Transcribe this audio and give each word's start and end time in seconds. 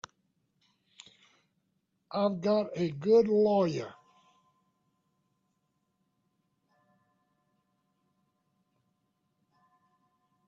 I've 2.11 2.41
got 2.41 2.71
a 2.75 2.89
good 2.89 3.27
lawyer. 3.27 3.93